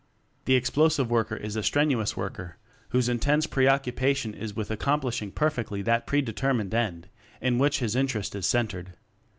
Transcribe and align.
The 0.45 0.55
Explosive 0.55 1.11
Worker 1.11 1.35
is 1.37 1.55
a 1.55 1.59
strenu 1.61 2.01
ous 2.01 2.17
worker 2.17 2.57
whose 2.89 3.07
intense 3.07 3.45
preoccupa 3.45 4.15
tion 4.15 4.33
is 4.33 4.55
with 4.55 4.71
accomplishing 4.71 5.29
perfectly 5.31 5.83
that 5.83 6.07
predetermined 6.07 6.73
end 6.73 7.07
in 7.39 7.59
which 7.59 7.77
his 7.81 7.95
interest 7.95 8.33
is 8.33 8.47
centered. 8.47 8.93